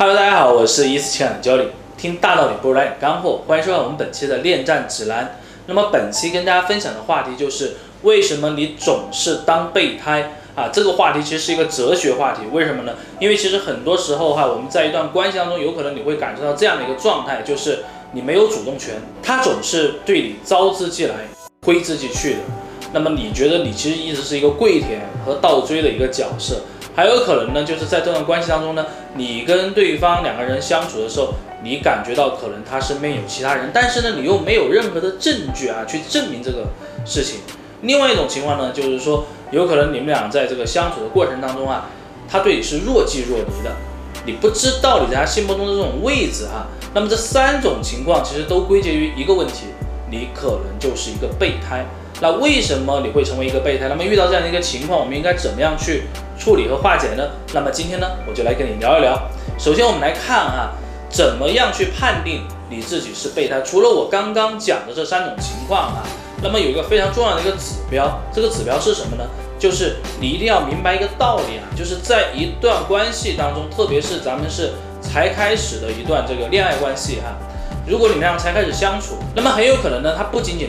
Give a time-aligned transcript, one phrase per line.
[0.00, 5.38] 好，我是一次情感教练，听大道理不如来点干货，欢迎收看我们本期的恋战指南。
[5.66, 10.70] 那么本期跟大家分享的话题就是为什么你总是当备胎啊？
[10.72, 12.94] 这个话题其实是一个哲学话题，为什么呢？
[13.18, 17.80] 因为其实很多时候哈，我们在一段关系当中，有可能你会感受到这样的一个状态，就是
[18.12, 21.14] 你没有主动权，他总是对你招之即来，
[21.66, 22.38] 挥之即去的。
[22.94, 26.62] 那么你觉得你其实一直是一个跪舔和倒追的一个角色？
[27.00, 31.32] 还有可能呢，就是在这段关系当中呢，你跟对方两个人相处的时候，
[31.62, 36.66] 你感觉到可能他身边有其他人，但是呢，你又没有任何的证据啊去证明这个
[37.06, 37.40] 事情。
[37.80, 41.88] 另外一种情况呢，就是说有可能你们俩在这个相处的过程当中啊，
[42.28, 43.74] 他对你是若即若离的，
[44.26, 46.66] 你不知道你在他心目中的这种位置啊。
[46.92, 49.68] 那么这三种情况其实都归结于一个问题，
[50.10, 51.86] 你可能就是一个备胎。
[52.20, 53.88] 那为什么你会成为一个备胎？
[53.88, 56.02] 那么遇到这样的一个情况，我们应该怎么样去
[56.38, 57.30] 处理和化解呢？
[57.54, 59.18] 那么今天呢，我就来跟你聊一聊。
[59.58, 60.72] 首先，我们来看哈，
[61.08, 63.62] 怎么样去判定你自己是备胎？
[63.62, 66.04] 除了我刚刚讲的这三种情况啊，
[66.42, 69.24] 那么有一个非常重要的一个指标，这个指标是什么呢？
[69.58, 77.34] 就是你一定要明白一个道理啊，就是在一段关系当中，特别是咱们是才开始的一段这个恋爱关系哈，
[77.86, 80.68] 如果你们俩才开始相处，那么很有可能呢，它不仅仅。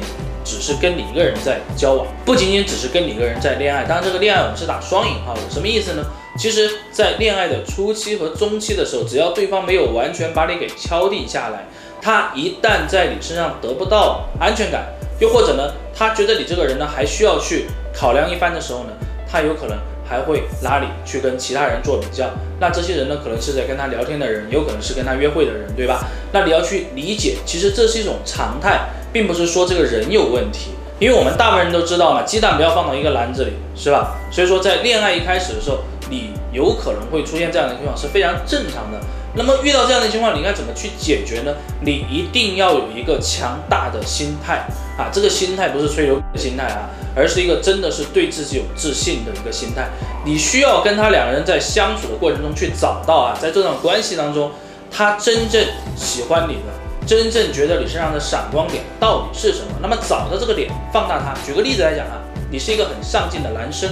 [0.52, 3.86] 只是跟你一个人在交往，不仅仅只是跟你一个人在恋爱。
[3.86, 6.04] 当然，这个恋爱我们是打双引号的，什么意思呢？
[6.38, 11.66] 其实，在恋爱的初期和中期的时候，只要对方没有完全把你给敲定下来，
[12.02, 14.88] 他一旦在你身上得不到安全感，
[15.22, 18.90] 又或者呢，他觉得你这个人呢还需要去考量一番的时候呢，
[19.30, 22.30] 他有可能还会拉你去跟其他人做比较。
[22.60, 26.06] 那这些人呢，可能是在跟他聊天的人，有可能是跟他约会的人，对吧？
[26.34, 28.82] 那你要去理解，其实这是一种常态。
[29.12, 34.16] 并不是说这个人有问题，因为我们大部分人都知道嘛，鸡蛋不要放到一个篮子里，是吧？
[34.32, 35.80] 所以说在恋爱一开始的时候，
[36.10, 39.00] 你有可能会出现这样的情况是非常正常的。
[39.34, 41.54] 那么遇到这样的情况，你应该怎么去解决呢？
[41.80, 44.68] 你一定要有一个强大的心态
[44.98, 49.88] 啊，这个心态不是吹牛的心态啊，而是一个真的是对自己有自信的一个心态。
[50.26, 54.52] 你需要跟他两个人在相处的过程中去找到啊，在这段关系当中，
[54.92, 56.81] 他真正喜欢你的。
[57.06, 59.72] 真正觉得你身上的闪光点到底是什么？
[59.82, 61.34] 那么找到这个点，放大它。
[61.46, 63.90] 举个例子来讲啊，你是一个很上进的男生，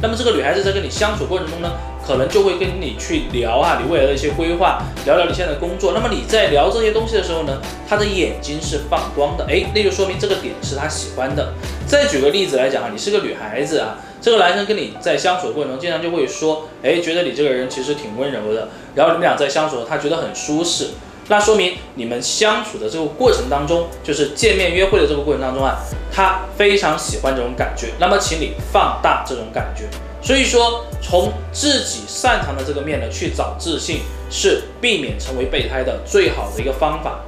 [0.00, 1.72] 那么这个女孩子在跟你相处过程中呢，
[2.06, 5.92] 可能就会跟你去聊啊，你未来的一些规划，聊聊你现在的工作。
[5.92, 11.52] 那么你在聊这些东西的时候呢，她的眼睛是放光的，哎，那就说明这个点是她喜欢的。
[11.86, 20.90] 再举个例子来讲啊，你是个女孩子啊，这个男生跟你在相处的过程中，经常就会说，哎，觉得你这个人其实挺温柔的，然后你们俩在相处，他觉得很舒适。
[21.28, 25.78] 那说明你们相处的这个过程当中，就是见面约会的这个过程当中啊，
[26.12, 27.88] 他非常喜欢这种感觉。
[27.98, 29.84] 那么，请你放大这种感觉。
[30.20, 37.20] 所以说，从自己擅长的这个面呢去找自信，是避免成为备胎的最好的一个方法。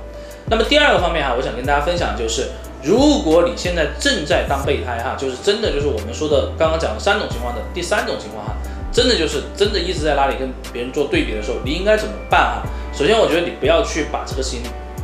[0.48, 2.50] 那么第二个方面哈，我想跟大家分享就是，
[2.82, 8.54] 如果你现在正在当备胎哈，就是真的就是我们说的刚刚讲的三种情况的第三种情况哈，
[8.92, 12.62] 真的就是真的一直在那里跟别人做对比的时候，你应该怎么办啊？
[12.96, 14.60] 首先，我觉得你不要去把这个事情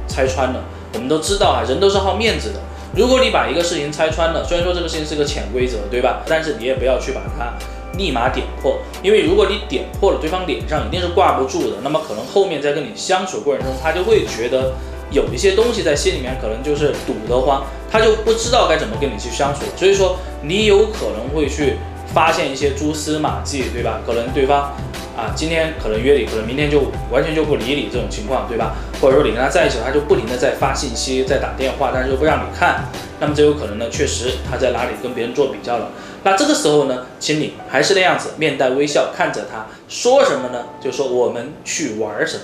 [0.06, 0.62] 拆穿了。
[0.94, 2.60] 我们都知道啊，人都是好面子的。
[2.94, 6.22] 如果你把一个事情拆穿了，虽然说这个事情是个潜规则，对吧？
[6.26, 7.52] 但是你也不要去把它
[7.98, 11.78] 立马点破，因为如果你点破了，对方脸上一定是挂不住的。
[11.82, 14.72] 那么可能后面在跟你相处过程中，他就会觉得
[15.10, 19.62] 有一些东西在心里面可能就是堵得慌，他就不知道该怎么跟你去相处。
[19.76, 21.76] 所以说，你有可能会去
[22.14, 24.00] 发现一些蛛丝马迹，对吧？
[24.06, 24.72] 可能对方。
[25.16, 28.76] 啊，今天可能约你，可能明天就完全就不理你这种情况，对吧？
[29.00, 32.84] 或者说你跟他在一起，他就不停的在发信息，在打电话，但是又不让你看，
[33.18, 35.90] 那么这有可能呢，确实他在哪里跟别人做比较了。
[36.22, 40.66] 那这个时候呢，请你还是那样子，面带微笑看着他，说什么呢？
[40.80, 42.42] 就说我们去玩什么，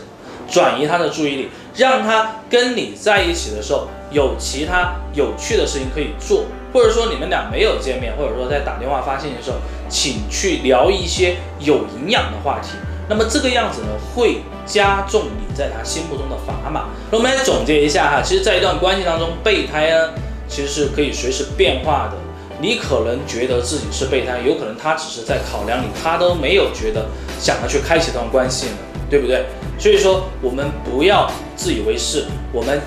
[0.50, 6.44] 转移他的注意力，让他跟你在一起的时候有其他有趣的事情可以做。
[6.76, 9.56] 或者说你们俩没有见面，或者说在打电话发信息的时候，
[9.88, 12.72] 请去聊一些有营养的话题。
[13.08, 16.90] 那么这个样子呢，会加重你在他心目中的砝码。
[17.10, 20.10] 那我们来总结一下哈，其实，在一段关系当中，备胎呢，
[20.46, 22.18] 其实是可以随时变化的。
[22.60, 27.06] 你可能觉得自己是备胎，有可能他只是在考量你，他都没有觉得
[27.40, 28.72] 想要去开启这段关系呢，
[29.08, 29.46] 对不对？
[29.78, 32.78] 所以说，我们不要自以为是，我们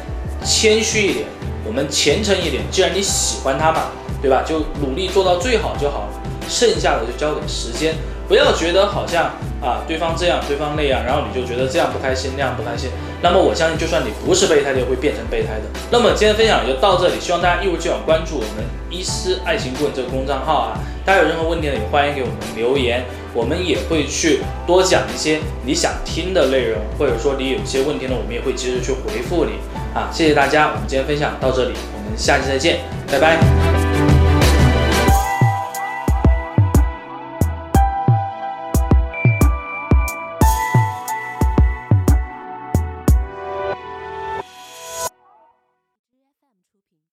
[0.46, 1.26] 谦虚一点。
[1.66, 3.92] 我们虔诚一点，既然你喜欢他嘛，
[4.22, 4.44] 对吧？
[4.46, 6.10] 就努力做到最好就好了，
[6.48, 7.96] 剩下的就交给时间。
[8.28, 9.26] 不要觉得好像
[9.60, 12.92] 啊，对方这样，对方那样，然后你就觉得这样不开心，那样不开心。
[13.22, 15.64] 那么我相信，就算你不是备胎，也会变成备胎的。
[15.90, 20.78] 那么今天分享就到这里，希望大家一如既往关注我们伊思爱情顾问这个公众号啊。
[21.04, 23.04] 大家有任何问题呢，也欢迎给我们留言。
[23.34, 29.54] 我们也会去多讲一些你想听的内容，或者说你有些问题呢，我们也会及时去回复你
[29.94, 30.10] 啊。
[30.12, 32.80] 谢谢大家，我们今天分享到这里，我们下期再见，
[33.12, 33.89] 拜拜。